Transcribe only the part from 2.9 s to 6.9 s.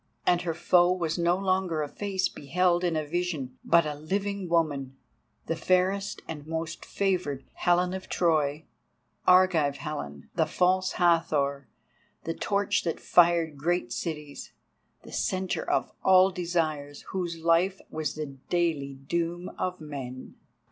a vision, but a living woman, the fairest and most